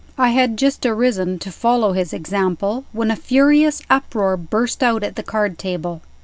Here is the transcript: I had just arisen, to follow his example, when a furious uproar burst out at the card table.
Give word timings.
I 0.17 0.29
had 0.29 0.57
just 0.57 0.83
arisen, 0.83 1.37
to 1.37 1.51
follow 1.51 1.93
his 1.93 2.11
example, 2.11 2.85
when 2.91 3.11
a 3.11 3.15
furious 3.15 3.83
uproar 3.87 4.35
burst 4.35 4.81
out 4.81 5.03
at 5.03 5.15
the 5.15 5.21
card 5.21 5.59
table. 5.59 6.01